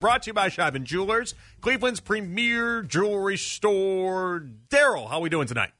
[0.00, 4.46] Brought to you by Shivin Jewelers, Cleveland's premier jewelry store.
[4.68, 5.72] Daryl, how are we doing tonight?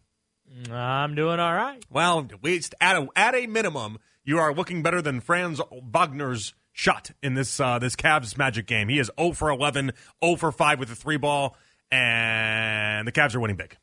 [0.72, 1.84] I'm doing all right.
[1.88, 6.52] Well, at least at a, at a minimum, you are looking better than Franz Wagner's
[6.72, 8.88] shot in this uh, this Cavs Magic game.
[8.88, 9.92] He is 0 for 11,
[10.24, 11.56] 0 for 5 with the three ball,
[11.92, 13.76] and the Cavs are winning big.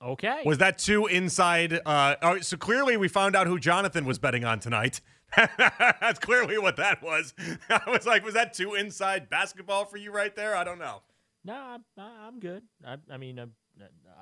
[0.00, 0.42] Okay.
[0.46, 1.80] Was that too inside?
[1.84, 5.00] Uh, oh, so clearly we found out who Jonathan was betting on tonight.
[5.56, 7.34] That's clearly what that was.
[7.70, 10.56] I was like, was that too inside basketball for you right there?
[10.56, 11.02] I don't know.
[11.44, 12.62] No, I'm, I'm good.
[12.86, 13.44] I, I mean, I,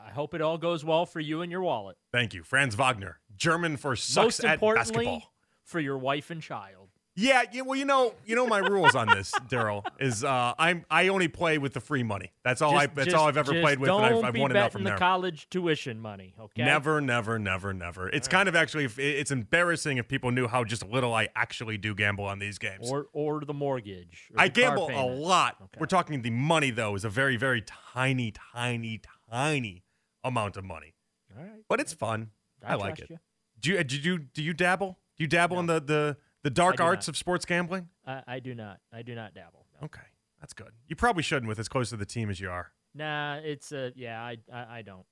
[0.07, 1.97] I hope it all goes well for you and your wallet.
[2.13, 5.33] Thank you, Franz Wagner, German for sucks Most at importantly, basketball.
[5.65, 6.88] for your wife and child.
[7.21, 10.85] Yeah, yeah, well, you know, you know my rules on this, Daryl, is uh, I'm
[10.89, 12.31] I only play with the free money.
[12.45, 12.87] That's all I.
[12.87, 14.85] That's just, all I've ever played with, Don't and I've, I've be won enough from
[14.85, 14.99] the there.
[14.99, 16.35] college tuition money.
[16.39, 16.63] Okay.
[16.63, 18.09] Never, never, never, never.
[18.09, 21.93] It's kind of actually, it's embarrassing if people knew how just little I actually do
[21.93, 22.89] gamble on these games.
[22.89, 24.29] Or or the mortgage.
[24.33, 25.57] or I the gamble a lot.
[25.61, 25.79] Okay.
[25.81, 27.63] We're talking the money though is a very, very
[27.95, 29.83] tiny, tiny, tiny
[30.23, 30.95] amount of money,
[31.37, 31.63] All right.
[31.69, 32.31] but it's fun.
[32.65, 33.11] I, like it.
[33.11, 33.19] you.
[33.59, 33.83] Do you?
[33.83, 34.19] Did you?
[34.19, 34.99] Do you dabble?
[35.17, 35.61] Do you dabble No.
[35.61, 37.13] in the the the dark arts not.
[37.13, 37.89] of sports gambling?
[38.07, 38.79] I, I do not.
[38.93, 39.67] I do not dabble.
[39.81, 39.87] No.
[39.87, 40.03] Okay,
[40.41, 40.71] that's good.
[40.87, 42.73] You probably shouldn't with as close to the team as you are.
[42.95, 45.07] Nah, it's a, yeah, I I, I don't.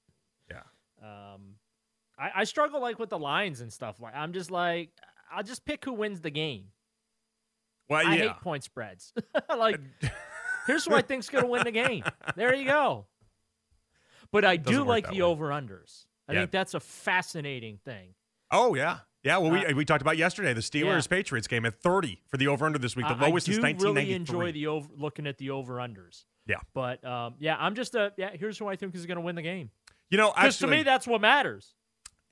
[0.51, 0.63] Yeah.
[1.03, 1.57] Um
[2.19, 4.01] I, I struggle like with the lines and stuff.
[4.01, 4.91] Like I'm just like
[5.31, 6.67] I'll just pick who wins the game.
[7.89, 8.23] Well, I yeah.
[8.29, 9.13] hate point spreads.
[9.57, 9.81] like
[10.67, 12.05] here's who I think's gonna win the game.
[12.35, 13.07] There you go.
[14.33, 16.07] But I do Doesn't work like the over unders.
[16.29, 16.41] I Yeah.
[16.41, 18.15] think that's a fascinating thing.
[18.51, 19.37] Oh yeah, yeah.
[19.39, 21.17] Well, we Uh, we talked about yesterday the Steelers yeah.
[21.17, 23.61] Patriots game at thirty for the over under this week, the I- lowest I do
[23.61, 26.25] since really enjoy the over looking at the over unders.
[26.47, 26.57] Yeah.
[26.75, 28.31] But um, yeah, I'm just a yeah.
[28.35, 29.71] Here's who I think is going to win the game.
[30.11, 31.75] You know, Because to me, that's what matters.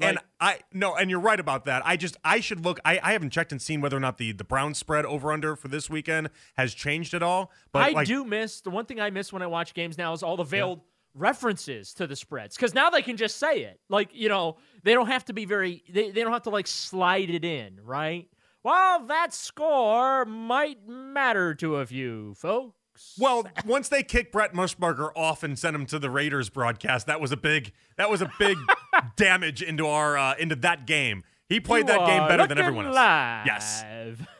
[0.00, 1.82] and I no, and you're right about that.
[1.84, 2.78] I just I should look.
[2.84, 5.56] I, I haven't checked and seen whether or not the the Brown spread over under
[5.56, 7.50] for this weekend has changed at all.
[7.72, 10.12] But I like, do miss the one thing I miss when I watch games now
[10.12, 10.80] is all the veiled
[11.14, 13.80] references to the spreads because now they can just say it.
[13.88, 15.82] Like you know, they don't have to be very.
[15.88, 18.28] They they don't have to like slide it in, right?
[18.62, 23.16] Well, that score might matter to a few folks.
[23.18, 27.20] Well, once they kicked Brett Musburger off and sent him to the Raiders broadcast, that
[27.20, 28.56] was a big that was a big
[29.16, 31.24] damage into our uh, into that game.
[31.48, 32.94] He played You that game better than everyone else.
[32.96, 33.84] Live Yes.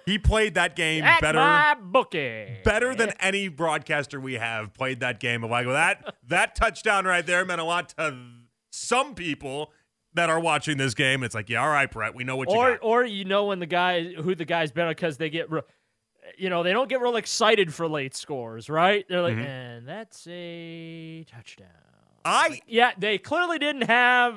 [0.07, 2.59] He played that game At better my bookie.
[2.65, 5.45] better than any broadcaster we have played that game.
[5.45, 8.17] Of like, well, that that touchdown right there meant a lot to
[8.73, 9.71] some people
[10.15, 11.23] that are watching this game.
[11.23, 12.79] It's like, yeah, all right, Brett, we know what you or got.
[12.83, 15.63] or you know when the guy who the guy's better because they get re-
[16.39, 19.45] you know they don't get real excited for late scores right they're like Mhm.
[19.45, 21.69] and that's a touchdown
[22.25, 24.35] I yeah they clearly didn't have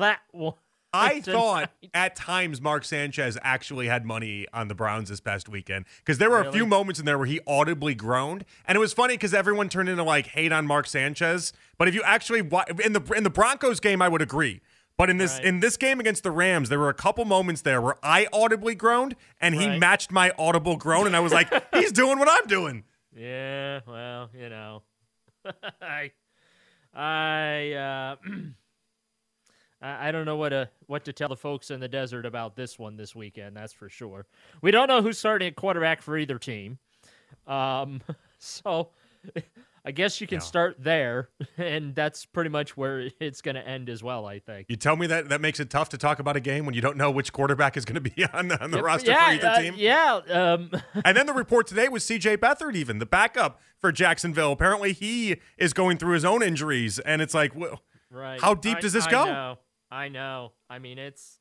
[0.00, 0.54] that one
[0.92, 5.84] I thought at times Mark Sanchez actually had money on the Browns this past weekend
[5.98, 8.92] because there were a few moments in there where he audibly groaned, and it was
[8.92, 11.52] funny because everyone turned into like hate on Mark Sanchez.
[11.78, 14.60] But if you actually in the in the Broncos game, I would agree.
[14.96, 15.44] But in this Right.
[15.44, 18.74] in this game against the Rams, there were a couple moments there where I audibly
[18.74, 19.78] groaned, and he Right.
[19.78, 22.84] matched my audible groan, and I was like, he's doing what I'm doing.
[23.16, 24.82] yeah well you know
[25.82, 26.10] i
[26.94, 28.16] i uh
[29.82, 32.78] I don't know what to what to tell the folks in the desert about this
[32.78, 33.56] one this weekend.
[33.56, 34.26] That's for sure.
[34.60, 36.78] We don't know who's starting at quarterback for either team,
[37.46, 38.00] um,
[38.38, 38.90] so
[39.84, 40.40] I guess you can Yeah.
[40.40, 44.26] start there, and that's pretty much where it's going to end as well.
[44.26, 44.66] I think.
[44.68, 46.82] You tell me that that makes it tough to talk about a game when you
[46.82, 49.32] don't know which quarterback is going to be on, on the Yep, roster yeah, for
[49.32, 49.74] either uh, team.
[49.78, 50.20] yeah.
[50.30, 50.70] Um,
[51.04, 54.52] And then the report today was CJ Beathard, even the backup for Jacksonville.
[54.52, 57.80] Apparently, he is going through his own injuries, and it's like, well,
[58.10, 58.38] right.
[58.40, 59.24] How deep I- does this I go?
[59.24, 59.58] know.
[59.90, 60.52] I know.
[60.68, 61.38] I mean, it's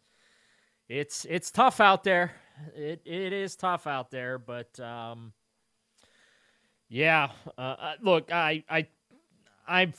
[0.87, 2.33] it's it's tough out there.
[2.75, 5.33] It it is tough out there, but um,
[6.87, 7.29] yeah.
[7.57, 8.87] Uh, uh, look, I I
[9.67, 9.93] I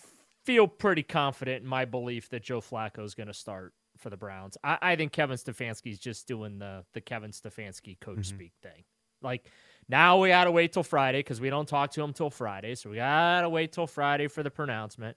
[0.45, 4.17] feel pretty confident in my belief that Joe Flacco is going to start for the
[4.17, 4.57] Browns.
[4.65, 8.25] I, I think Kevin Stefanski's just doing the the Kevin Stefanski coach Mhm.
[8.27, 8.85] speak thing.
[9.23, 9.47] Like
[9.89, 12.75] now we got to wait till Friday because we don't talk to him till Friday,
[12.75, 15.17] so we got to wait till Friday for the pronouncement.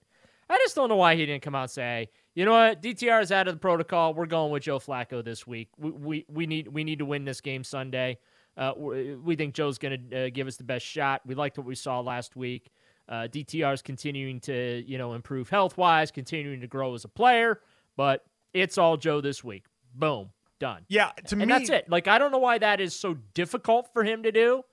[0.53, 3.21] I just don't know why he didn't come out and say, you know what, DTR
[3.23, 4.13] is out of the protocol.
[4.13, 5.69] We're going with Joe Flacco this week.
[5.77, 8.19] We we, we need we need to win this game Sunday.
[8.55, 11.21] Uh, we, think Joe's going to uh, give us the best shot.
[11.25, 12.69] We liked what we saw last week.
[13.09, 17.07] Uh, DTR is continuing to you know improve health wise, continuing to grow as a
[17.07, 17.59] player,
[17.97, 18.23] but
[18.53, 19.65] it's all Joe this week.
[19.95, 20.29] Boom,
[20.59, 20.85] done.
[20.87, 21.89] yeah, to me, and that's it.
[21.89, 24.63] Like I don't know why that is so difficult for him to do.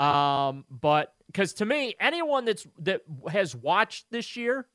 [0.00, 4.66] Um, but because to me, anyone that's that has watched this year,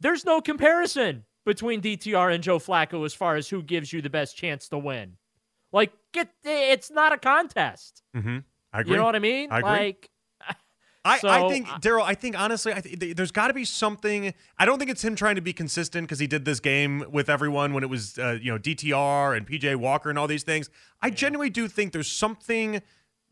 [0.00, 4.10] there's no comparison between DTR and Joe Flacco as far as who gives you the
[4.10, 5.16] best chance to win.
[5.72, 8.02] Like, get it's not a contest.
[8.14, 8.38] hmm
[8.72, 8.92] I agree.
[8.92, 9.48] You know what I mean?
[9.50, 9.70] I agree.
[9.70, 10.10] Like,
[11.04, 12.02] I, So, I think Daryl.
[12.02, 14.34] I think honestly, I th- there's got to be something.
[14.58, 17.30] I don't think it's him trying to be consistent because he did this game with
[17.30, 20.68] everyone when it was uh, you know DTR and PJ Walker and all these things.
[21.00, 22.82] I genuinely do think there's something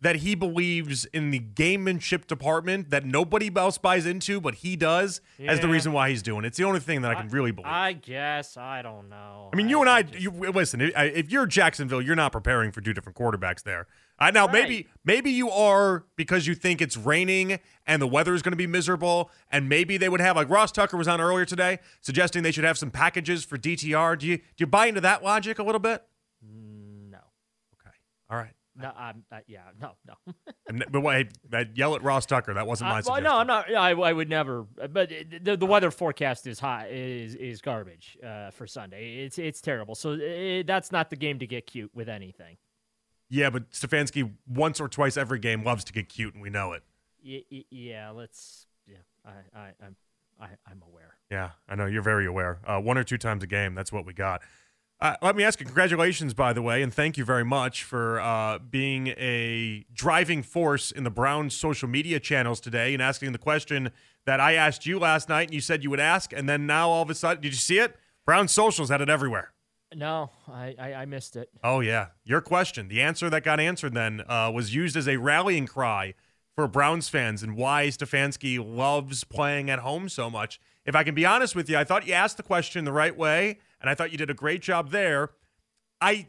[0.01, 5.21] that he believes in the gamemanship department that nobody else buys into, but he does
[5.41, 6.49] as the reason why he's doing it.
[6.49, 7.67] It's the only thing that I can really believe.
[7.67, 9.51] I, I guess I don't know.
[9.53, 10.81] I mean, you and I, just- you listen.
[10.83, 13.87] If you're Jacksonville, you're not preparing for two different quarterbacks there.
[14.19, 18.41] I now maybe maybe you are because you think it's raining and the weather is
[18.41, 21.45] going to be miserable, and maybe they would have like Ross Tucker was on earlier
[21.45, 24.19] today suggesting they should have some packages for DTR.
[24.19, 26.03] Do you do you buy into that logic a little bit?
[26.43, 27.19] Mm, no,
[27.79, 27.95] Okay,
[28.31, 28.53] all right.
[28.79, 30.15] No, I'm, uh, yeah, no, no.
[30.69, 31.29] And, but wait,
[31.75, 32.53] yell at Ross Tucker.
[32.55, 33.73] That wasn't my Uh, well, no, I'm not.
[33.73, 34.67] I, I would never.
[34.91, 35.11] But
[35.43, 39.25] the, the weather forecast is hot is is garbage uh, for Sunday.
[39.25, 39.95] It's it's terrible.
[39.95, 42.57] So uh that's not the game to get cute with anything.
[43.29, 46.73] Yeah, but Stefanski once or twice every game loves to get cute, and we know
[46.73, 46.83] it.
[47.25, 48.67] Y- y- yeah, let's.
[48.87, 49.97] Yeah, I, I, I'm,
[50.41, 51.17] I, I'm aware.
[51.31, 52.61] Yeah, I know you're very aware.
[52.67, 54.43] Uh, one or two times a game, that's what we got.
[54.99, 58.19] Uh, let me ask you, congratulations, by the way, and thank you very much for
[58.19, 63.39] uh, being a driving force in the Browns social media channels today and asking the
[63.39, 63.91] question
[64.25, 66.89] that I asked you last night and you said you would ask, and then now
[66.89, 67.95] all of a sudden, did you see it?
[68.25, 69.53] Brown socials had it everywhere.
[69.95, 71.51] No, I, I, I missed it.
[71.63, 72.89] Oh yeah, your question.
[72.89, 76.15] The answer that got answered then uh, was used as a rallying cry
[76.55, 80.59] for Browns fans and why Stefanski loves playing at home so much.
[80.87, 83.17] If I can be honest with you, I thought you asked the question the right
[83.17, 85.31] way, and I thought you did a great job there.
[86.01, 86.27] I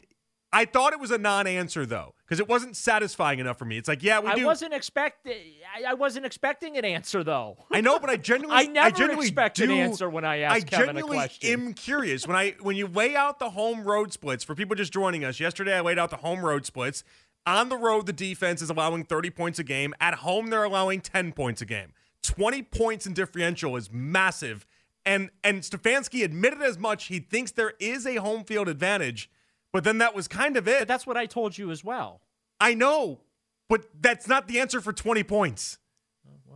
[0.53, 3.79] I thought it was a non-answer though, because it wasn't satisfying enough for me.
[3.79, 4.45] It's like, yeah, we I do.
[4.45, 5.27] wasn't expect.
[5.27, 7.57] I, I wasn't expecting an answer though.
[7.71, 10.59] I know, but I genuinely, I never genuinely expect an answer when I ask I
[10.61, 11.51] Kevin a genuinely question.
[11.51, 14.93] am curious when I when you lay out the home road splits for people just
[14.93, 15.39] joining us.
[15.39, 17.03] Yesterday, I laid out the home road splits.
[17.47, 19.95] On the road, the defense is allowing 30 points a game.
[19.99, 21.93] At home, they're allowing 10 points a game.
[22.21, 24.67] 20 points in differential is massive.
[25.07, 27.05] And and Stefanski admitted as much.
[27.05, 29.31] He thinks there is a home field advantage,
[29.71, 30.79] but then that was kind of it.
[30.79, 32.21] But that's what I told you as well.
[32.59, 33.21] I know,
[33.69, 35.77] but that's not the answer for 20 points.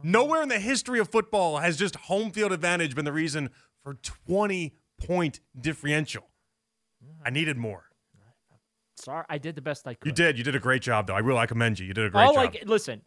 [0.03, 3.51] Nowhere in the history of football has just home field advantage been the reason
[3.83, 6.27] for 20 point differential.
[7.23, 7.85] I needed more.
[8.95, 10.07] Sorry, I did the best I could.
[10.07, 10.37] You did.
[10.37, 11.15] You did a great job, though.
[11.15, 11.37] I will.
[11.37, 11.87] I commend you.
[11.87, 12.35] You did a great oh, job.
[12.35, 13.01] like listen,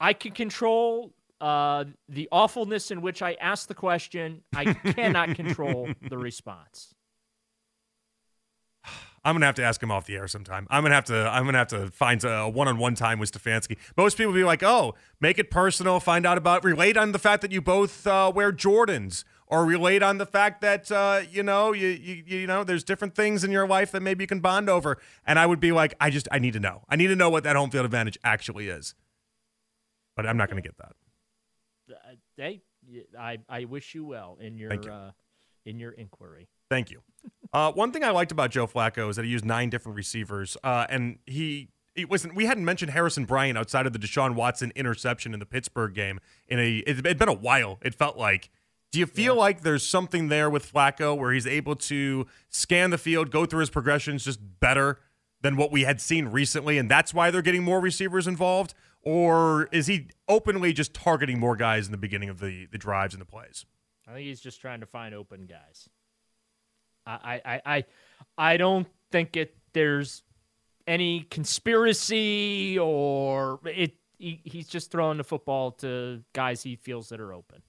[0.00, 4.40] I can control uh, the awfulness in which I ask the question.
[4.56, 6.94] I cannot control the response.
[9.26, 10.66] I'm gonna have to ask him off the air sometime.
[10.70, 11.28] I'm gonna have to.
[11.28, 13.76] I'm gonna have to find a one-on-one time with Stefanski.
[13.96, 16.00] Most people be like, "Oh, make it personal.
[16.00, 20.02] Find out about relate on the fact that you both uh, wear Jordans, or relate
[20.02, 23.50] on the fact that uh, you know you, you you know there's different things in
[23.50, 26.28] your life that maybe you can bond over." And I would be like, "I just
[26.30, 26.84] I need to know.
[26.88, 28.94] I need to know what that home field advantage actually is."
[30.16, 30.92] But I'm not gonna get that.
[31.90, 32.62] Uh, hey,
[33.18, 34.90] I I wish you well in your you.
[34.90, 35.10] uh,
[35.64, 36.48] in your inquiry.
[36.70, 37.02] Thank you.
[37.52, 40.56] Uh, one thing I liked about Joe Flacco is that he used nine different receivers,
[40.64, 41.68] uh, and he.
[41.94, 42.34] He wasn't.
[42.34, 46.18] We hadn't mentioned Harrison Bryant outside of the Deshaun Watson interception in the Pittsburgh game.
[46.48, 47.78] In a, it, it'd been a while.
[47.82, 48.50] It felt like.
[48.90, 52.98] Do you feel like there's something there with Flacco where he's able to scan the
[52.98, 54.98] field, go through his progressions just better
[55.42, 58.74] than what we had seen recently, and that's why they're getting more receivers involved?
[59.04, 63.14] Or is he openly just targeting more guys in the beginning of the the drives
[63.14, 63.66] and the plays?
[64.08, 65.88] I think he's just trying to find open guys.
[67.06, 67.84] I I I
[68.38, 69.54] I, don't think it.
[69.74, 70.22] There's
[70.86, 73.96] any conspiracy or it.
[74.16, 77.62] He, he's just throwing the football to guys he feels that are open.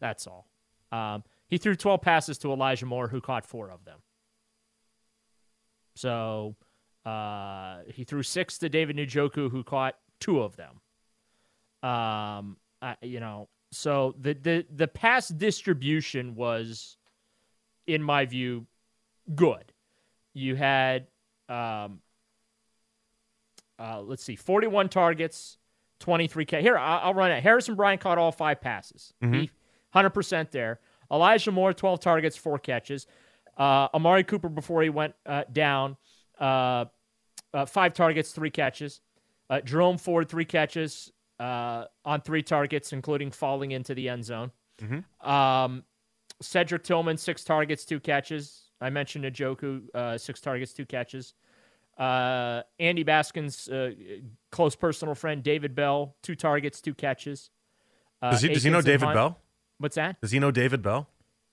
[0.00, 0.48] That's all.
[0.90, 3.98] Um, he threw 12 passes to Elijah Moore, who caught four of them.
[5.94, 6.56] So
[7.04, 10.80] uh, he threw six to David Njoku, who caught two of them.
[11.82, 16.96] Um, I, you know, so the the the pass distribution was,
[17.86, 18.66] in my view,
[19.34, 19.72] good.
[20.34, 21.06] You had,
[21.48, 22.00] um,
[23.78, 25.56] uh, let's see, 41 targets,
[26.00, 26.62] 23 K.
[26.62, 27.42] Here, I- I'll run it.
[27.42, 29.12] Harrison Bryant caught all five passes.
[29.34, 29.50] He
[29.94, 30.78] 100% there.
[31.10, 33.06] Elijah Moore, 12 targets, four catches.
[33.56, 35.96] Uh, Amari Cooper, before he went uh, down,
[36.38, 36.84] uh,
[37.52, 39.00] uh, five targets, three catches.
[39.50, 44.52] Uh, Jerome Ford, three catches uh, on three targets, including falling into the end zone.
[45.20, 45.84] Um,
[46.40, 48.62] Cedric Tillman, six targets, two catches.
[48.80, 51.34] I mentioned Njoku, uh, six targets, two catches.
[51.98, 53.90] Uh, Andy Baskin's uh,
[54.50, 57.50] close personal friend, David Bell, two targets, two catches.
[58.22, 59.38] Uh, Does he, does he know David Hunt- Bell?
[59.78, 60.20] What's that?
[60.20, 61.08] Does he know David Bell?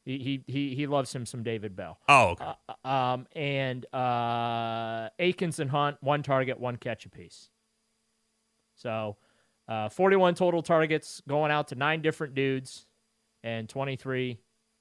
[0.06, 2.00] He, he he he loves him some David Bell.
[2.08, 2.46] Oh, okay.
[2.86, 7.50] Uh, um, and uh, Akins and Hunt, one target, one catch apiece.
[8.77, 9.17] So,
[9.67, 12.86] uh, 41 total targets going out to nine different dudes
[13.43, 14.39] and 23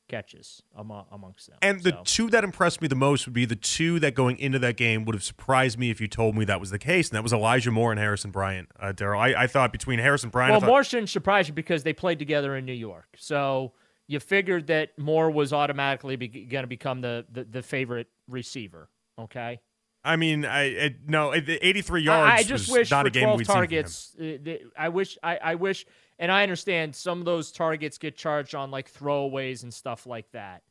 [0.09, 1.59] catches among, amongst them.
[1.63, 4.39] And the So, two that impressed me the most would be the two that going
[4.39, 7.09] into that game would have surprised me if you told me that was the case,
[7.09, 8.69] and that was Elijah Moore and Harrison Bryant.
[8.79, 11.83] Uh, Daryl, I, I thought between Harrison Bryant, well, thought- Moore shouldn't surprise you because
[11.83, 13.09] they played together in New York.
[13.17, 13.73] So
[14.07, 18.89] you figured that Moore was automatically be- going to become the, the, the favorite receiver.
[19.19, 19.61] Okay.
[20.07, 22.41] I mean, I, I no, 83 yards.
[22.41, 23.69] I, just was wish not for a game 12 we'd seen from him.
[23.69, 24.17] targets.
[24.21, 25.19] uh, I wish.
[25.23, 25.85] I, I wish,
[26.19, 30.31] and I understand some of those targets get charged on like throwaways and stuff like
[30.33, 30.63] that.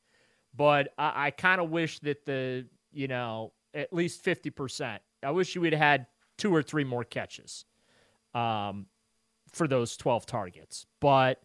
[0.56, 5.02] But I, I kind of wish that the you know at least fifty percent.
[5.22, 7.66] I wish you would have had two or three more catches,
[8.34, 8.86] um,
[9.52, 10.86] for those twelve targets.
[11.02, 11.42] But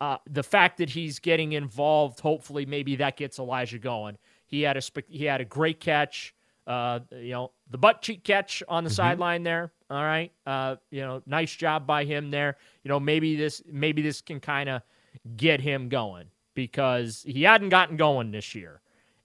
[0.00, 4.16] uh, the fact that he's getting involved, hopefully, maybe that gets Elijah going.
[4.46, 6.34] He had a spe- he had a great catch.
[6.68, 9.72] Uh, you know, the butt cheek catch on the sideline there.
[9.88, 10.30] All right.
[10.46, 12.58] Uh, you know, nice job by him there.
[12.84, 14.82] You know, maybe this maybe this can kind of
[15.36, 18.82] get him going because he hadn't gotten going this year,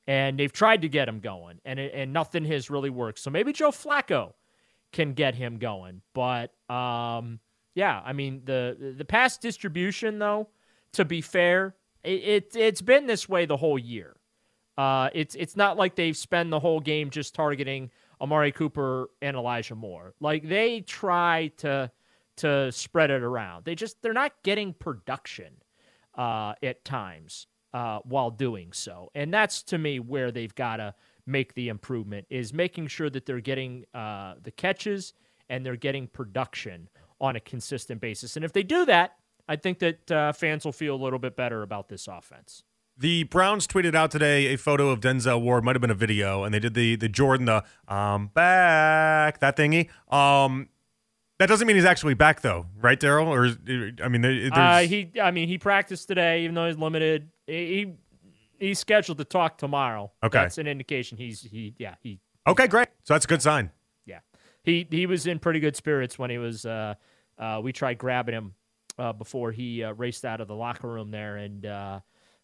[0.08, 3.20] and they've tried to get him going, and it, and nothing has really worked.
[3.20, 4.34] So maybe Joe Flacco
[4.94, 7.42] can get him going, but um,
[7.76, 10.48] yeah, I mean the the pass distribution though.
[10.94, 14.16] To be fair, it, it it's been this way the whole year.
[14.78, 19.38] Uh, it's it's not like they've spent the whole game just targeting Amari Cooper and
[19.38, 20.14] Elijah Moore.
[20.20, 21.92] Like they try to
[22.38, 23.66] to spread it around.
[23.66, 25.54] They just they're not getting production
[26.18, 30.96] uh, at times uh, while doing so, and that's to me where they've got to
[31.26, 35.14] make the improvement is making sure that they're getting uh, the catches
[35.50, 36.90] and they're getting production
[37.22, 38.36] on a consistent basis.
[38.36, 39.16] And if they do that,
[39.48, 42.64] I think that uh, fans will feel a little bit better about this offense.
[42.98, 46.44] The Browns tweeted out today a photo of Denzel Ward, might have been a video,
[46.44, 49.90] and they did the the Jordan the um back that thingy.
[50.14, 50.70] Um,
[51.40, 53.26] that doesn't mean he's actually back though, right, Daryl?
[53.26, 53.46] Or
[54.04, 57.30] I mean, there, there's Uh, he, I mean, he practiced today, even though he's limited.
[57.48, 57.94] He
[58.60, 60.12] he's scheduled to talk tomorrow.
[60.24, 60.40] Okay.
[60.40, 62.90] that's an indication he's he yeah he okay, great.
[63.04, 63.72] So that's a good sign.
[64.06, 64.20] yeah
[64.64, 66.66] he he was in pretty good spirits when he was.
[66.66, 66.94] Uh,
[67.40, 68.54] uh, we tried grabbing him
[69.00, 71.66] uh, before he uh, raced out of the locker room there, and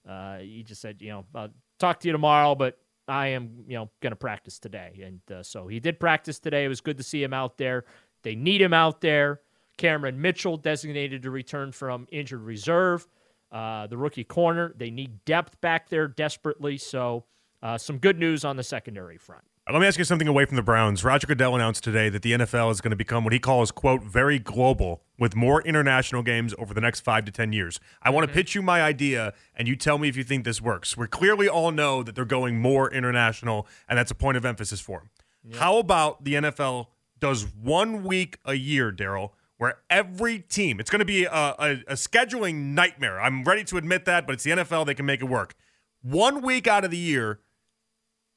[0.08, 2.78] uh, he just said, you know, I'll talk to you tomorrow, but
[3.08, 5.02] I am, you know, going to practice today.
[5.04, 6.66] And uh, so he did practice today.
[6.66, 7.86] It was good to see him out there.
[8.24, 9.42] They need him out there.
[9.78, 13.08] Cameron Mitchell designated to return from injured reserve.
[13.52, 14.74] Uh, the rookie corner.
[14.78, 16.78] They need depth back there desperately.
[16.78, 17.26] So
[17.64, 19.44] uh, some good news on the secondary front.
[19.70, 21.04] Uh, let me ask you something away from the Browns.
[21.04, 24.02] Roger Goodell announced today that the NFL is going to become what he calls, quote,
[24.02, 27.80] very global with more international games over the next five to 10 years.
[28.02, 28.40] I want to mm-hmm.
[28.40, 30.98] pitch you my idea, and you tell me if you think this works.
[30.98, 34.80] We clearly all know that they're going more international, and that's a point of emphasis
[34.80, 35.60] for them.
[35.60, 36.88] How about the NFL
[37.20, 41.72] does one week a year, Daryl, where every team, it's going to be a, a,
[41.88, 43.22] a scheduling nightmare.
[43.22, 44.88] I'm ready to admit that, but it's the NFL.
[44.88, 45.54] They can make it work.
[46.02, 47.42] One week out of the year,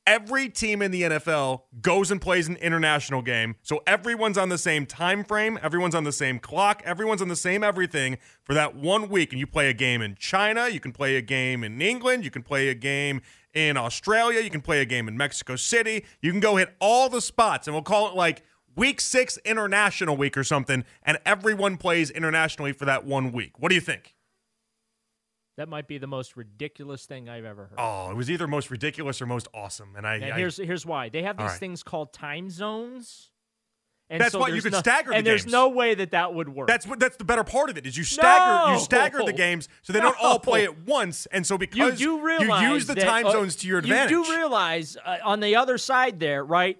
[0.06, 3.56] every team in the NFL goes and plays an international game.
[3.62, 7.36] So everyone's on the same time frame, everyone's on the same clock, everyone's on the
[7.36, 9.32] same everything for that one week.
[9.32, 12.30] And you play a game in China, you can play a game in England, you
[12.30, 13.20] can play a game
[13.54, 16.04] in Australia, you can play a game in Mexico City.
[16.20, 18.42] You can go hit all the spots, and we'll call it like
[18.76, 23.58] week six international week or something, and everyone plays internationally for that one week.
[23.58, 24.14] What do you think?
[25.58, 27.78] That might be the most ridiculous thing I've ever heard.
[27.78, 29.94] Oh, it was either most ridiculous or most awesome.
[29.96, 31.58] And I, And I here's here's why they have these right.
[31.60, 33.28] things called time zones.
[34.08, 36.10] And That's so why you there's could no- stagger the and there's no way that
[36.10, 36.68] that would work.
[36.68, 39.68] That's what that's the better part of it is you stagger you stagger the games
[39.82, 42.86] so they don't all play at once and so you because do realize you use
[42.86, 44.10] the that, time uh, zones to your advantage.
[44.10, 46.78] You do realize uh, on the other side there, right?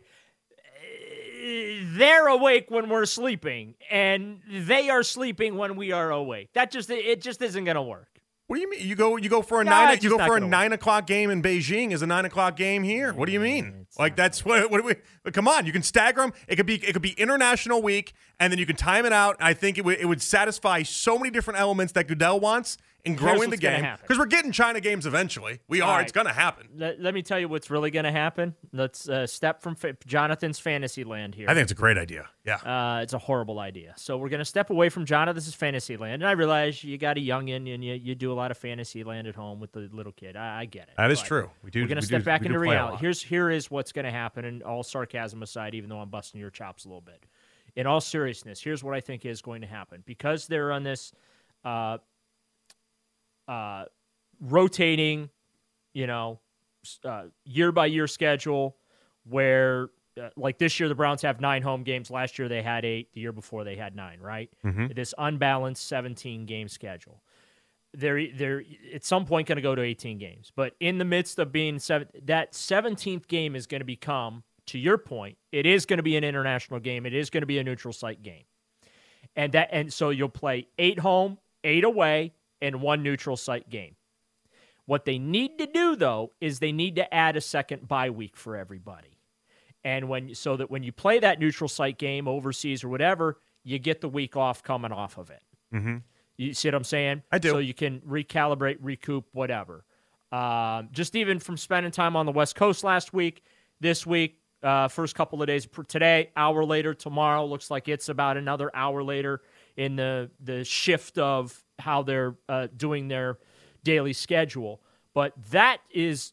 [1.45, 6.51] They're awake when we're sleeping, and they are sleeping when we are awake.
[6.55, 8.09] That just it just isn't going to work.
[8.53, 8.87] What do you mean?
[8.87, 10.51] You go you go for a Nah, nine you go for a gonna work.
[10.51, 13.15] nine o'clock game in Beijing is a nine o'clock game here.
[13.15, 13.87] What do you mean?
[13.89, 16.35] It's Like that's what what do we but come on, you can stagger them.
[16.47, 19.37] It could be it could be international week and then you can time it out.
[19.41, 23.17] I think it would it would satisfy so many different elements that Goodell wants in
[23.17, 23.85] growing the game.
[24.01, 25.61] Because we're getting China games eventually.
[25.69, 25.97] We are.
[25.97, 26.03] right.
[26.03, 26.69] It's gonna happen.
[26.77, 28.55] Let, let me tell you what's really going to happen.
[28.73, 31.49] Let's uh, step from fa- Jonathan's fantasy land here.
[31.49, 32.29] I think it's a great idea.
[32.45, 32.57] Yeah.
[32.57, 33.95] Uh, it's a horrible idea.
[33.97, 37.21] So we're gonna step away from Jonathan's fantasy land, and I realize you got a
[37.21, 40.13] youngin and you, you do a lot of fantasy land at home with the little
[40.13, 40.37] kid.
[40.37, 40.95] I, I get it.
[40.97, 41.51] That is true.
[41.63, 42.99] We do We're gonna we step do- back into reality.
[43.01, 46.51] Here's here is what's gonna happen, and all sarcasm aside, even though I'm busting your
[46.51, 47.25] chops a little bit.
[47.75, 51.13] In all seriousness, here's what I think is going to happen because they're on this
[51.65, 51.99] uh,
[53.53, 53.85] uh,
[54.41, 55.29] rotating,
[55.93, 56.41] you know,
[57.05, 58.77] uh, year by year schedule
[59.25, 59.91] where
[60.21, 62.11] uh, like this year, the Browns have nine home games.
[62.11, 63.13] Last year, they had eight.
[63.15, 64.21] The year before, they had nine.
[64.21, 64.51] Right?
[64.95, 67.23] This unbalanced 17 game schedule.
[67.95, 68.63] They're they're
[68.95, 71.79] at some point going to go to 18 games, but in the midst of being
[71.79, 76.03] seven, that 17th game is going to become, to your point, it is going to
[76.03, 77.05] be an international game.
[77.05, 78.45] It is going to be a neutral site game,
[79.37, 82.33] and that and so you'll play eight home, eight away,
[82.63, 83.97] and one neutral site game.
[84.87, 88.37] What they need to do though is they need to add a second bye week
[88.37, 89.19] for everybody.
[89.85, 93.79] And when so that when you play that neutral site game overseas or whatever, you
[93.79, 95.43] get the week off coming off of it.
[95.75, 95.99] Mm-hmm.
[96.37, 97.23] You see what I'm saying?
[97.31, 97.51] I do.
[97.51, 99.85] So you can recalibrate, recoup, whatever.
[100.31, 103.45] Um, just even from spending time on the West Coast last week,
[103.81, 108.37] this week, uh, first couple of days today, hour later, tomorrow looks like it's about
[108.37, 109.43] another hour later
[109.77, 113.39] in the the shift of how they're uh, doing their
[113.85, 114.81] daily schedule.
[115.15, 116.33] But that is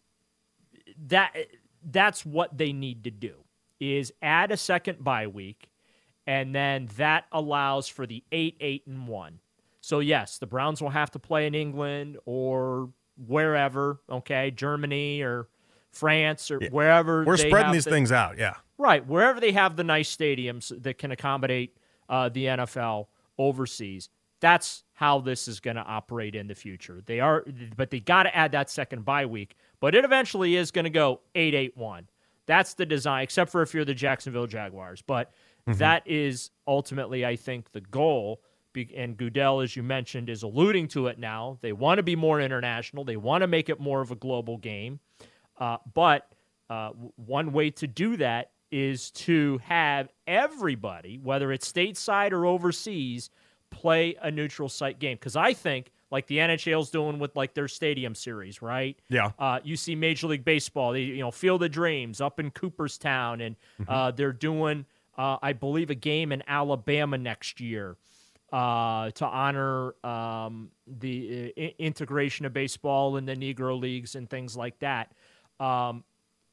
[1.08, 1.36] that
[1.84, 3.36] that's what they need to do
[3.80, 5.70] is add a second bye week
[6.28, 9.40] and then that allows for the 8 8 and 1
[9.80, 12.90] so yes the browns will have to play in england or
[13.28, 15.48] wherever okay germany or
[15.92, 18.38] france or wherever We're spreading these the- things out.
[18.38, 18.56] Yeah.
[18.78, 21.76] Right, wherever they have the nice stadiums that can accommodate
[22.08, 24.08] uh, the NFL overseas,
[24.40, 27.02] that's how this is going to operate in the future.
[27.06, 27.46] They are,
[27.78, 29.56] but they got to add that second bye week.
[29.80, 32.10] But it eventually is going to go eight eight one.
[32.48, 35.02] That's the design, except for if you're the Jacksonville Jaguars.
[35.02, 35.32] But
[35.68, 38.42] that is ultimately, I think, the goal.
[38.94, 41.60] And Goodell, as you mentioned, is alluding to it now.
[41.62, 43.06] They want to be more international.
[43.06, 45.00] They want to make it more of a global game.
[45.58, 46.30] Uh, but
[46.70, 53.30] uh, one way to do that is to have everybody, whether it's stateside or overseas,
[53.70, 55.16] play a neutral site game.
[55.16, 58.98] Because I think, like the NHL's doing with like their stadium series, right?
[59.10, 59.32] Yeah.
[59.38, 63.42] Uh, you see Major League Baseball, they, you know, Field of Dreams up in Cooperstown,
[63.42, 63.56] and
[63.88, 64.86] uh, they're doing,
[65.18, 67.96] uh, I believe, a game in Alabama next year
[68.52, 74.58] uh, to honor um, the uh, integration of baseball in the Negro leagues and things
[74.58, 75.12] like that.
[75.60, 76.04] Um,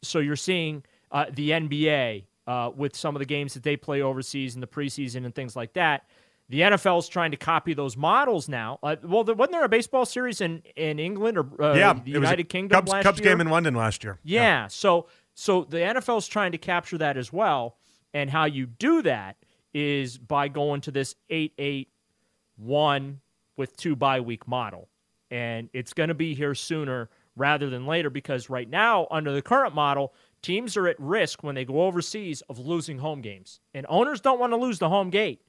[0.02, 4.02] so you're seeing uh, the NBA uh, with some of the games that they play
[4.02, 6.06] overseas in the preseason and things like that.
[6.48, 8.78] The NFL is trying to copy those models now.
[8.82, 11.92] Uh, well, there, wasn't there a baseball series in, in England or uh, yeah.
[11.92, 14.18] the it was a United Kingdom Cubs, last Cubs game in London last year.
[14.22, 14.68] Yeah.
[14.68, 17.76] So so the NFL is trying to capture that as well,
[18.14, 19.36] and how you do that
[19.74, 21.88] is by going to this eight eight
[22.56, 23.20] one
[23.56, 24.88] with two bye week model,
[25.30, 29.42] and it's going to be here sooner rather than later because right now under the
[29.42, 30.12] current model.
[30.42, 33.58] Teams are at risk when they go overseas of losing home games.
[33.74, 35.40] And owners don't want to lose the home gate.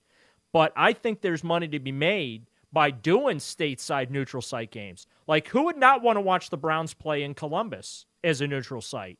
[0.54, 5.08] But I think there's money to be made by doing stateside neutral site games.
[5.28, 8.82] Like, who would not want to watch the Browns play in Columbus as a neutral
[8.82, 9.20] site?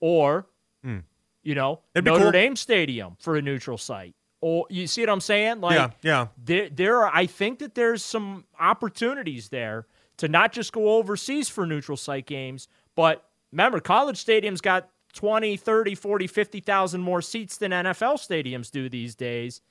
[0.00, 0.46] Or,
[0.82, 0.98] hmm.
[1.42, 2.32] you know, Notre cool.
[2.32, 4.14] Dame Stadium for a neutral site.
[4.40, 5.60] Or, you see what I'm saying?
[5.60, 5.90] Like, yeah.
[6.02, 6.26] Yeah.
[6.42, 9.86] there, there are, I think that there's some opportunities there
[10.18, 15.56] to not just go overseas for neutral site games, but remember, college stadiums got 20,
[15.56, 19.62] 30, 40, 50,000 more seats than NFL stadiums do these days.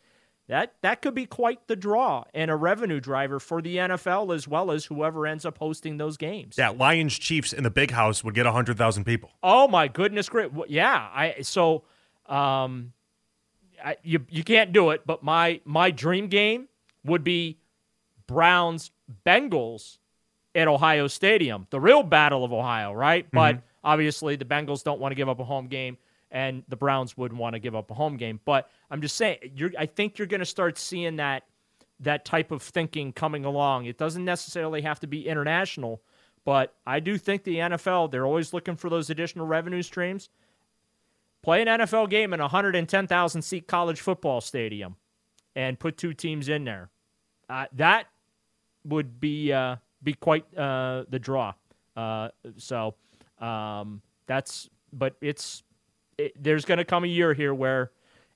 [0.54, 4.48] That that could be quite the draw and a revenue driver for the NFL as
[4.48, 6.60] well as whoever ends up hosting those games.
[6.60, 6.70] Yeah.
[6.70, 9.32] Lions Chiefs in the big house would get 100,000 people.
[9.42, 10.52] Oh my goodness, great.
[10.68, 11.86] Yeah, I so
[12.28, 12.94] um
[13.84, 16.68] I, you you can't do it, but my my dream game
[17.04, 17.58] would be
[18.28, 18.92] Browns
[19.26, 19.98] Bengals
[20.54, 23.26] at Ohio Stadium, the real battle of Ohio, right?
[23.32, 25.98] But obviously the Bengals don't want to give up a home game
[26.34, 28.42] and the Browns wouldn't want to give up a home game.
[28.44, 29.38] But I'm just saying
[29.78, 31.44] I think you're going to start seeing that
[32.00, 33.86] that type of thinking coming along.
[33.86, 36.02] It doesn't necessarily have to be international,
[36.44, 40.28] but I do think the NFL, they're always looking for those additional revenue streams.
[41.44, 44.96] Play an NFL game in a 110,000 seat college football stadium
[45.56, 46.90] and put two teams in there.
[47.48, 48.08] Uh, that
[48.84, 51.54] would be uh, be quite uh, the draw.
[51.96, 52.96] Uh, so
[53.40, 55.64] um, that's, but it's,
[56.18, 57.92] it, there's going to come a year here where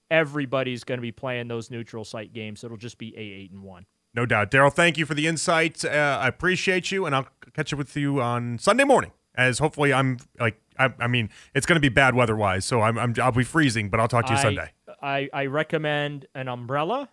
[0.09, 2.63] everybody's going to be playing those neutral site games.
[2.63, 3.85] It'll just be a eight and one.
[4.13, 4.51] No doubt.
[4.51, 5.83] Daryl, thank you for the insight.
[5.85, 9.11] Uh, I appreciate you, and I'll catch up with you on Sunday morning.
[9.35, 12.81] As hopefully I'm like I, I mean it's going to be bad weather wise, so
[12.81, 14.71] I'm, I'm I'll be freezing, but I'll talk to you I, Sunday.
[14.99, 17.09] I, I recommend an umbrella,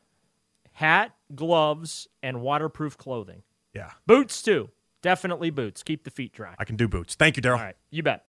[0.72, 3.42] hat, gloves, and waterproof clothing.
[3.74, 4.70] Yeah, Boots too.
[5.03, 5.83] Definitely boots.
[5.83, 6.55] Keep the feet dry.
[6.59, 7.14] I can do boots.
[7.14, 7.59] Thank you, Daryl.
[7.59, 7.77] All right.
[7.90, 8.22] You bet.